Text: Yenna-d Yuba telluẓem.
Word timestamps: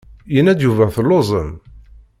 Yenna-d 0.33 0.61
Yuba 0.65 0.85
telluẓem. 0.95 1.51